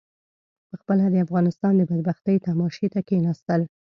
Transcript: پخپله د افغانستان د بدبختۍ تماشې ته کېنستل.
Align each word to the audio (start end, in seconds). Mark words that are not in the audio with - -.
پخپله 0.69 1.05
د 1.09 1.15
افغانستان 1.25 1.73
د 1.77 1.81
بدبختۍ 1.89 2.35
تماشې 2.47 2.87
ته 2.93 2.99
کېنستل. 3.07 3.61